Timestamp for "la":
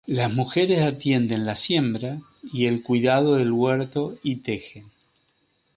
1.45-1.55